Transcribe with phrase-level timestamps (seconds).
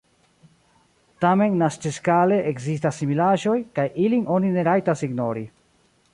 [1.25, 5.47] Tamen naciskale ekzistas similaĵoj, kaj ilin oni ne rajtas ignori.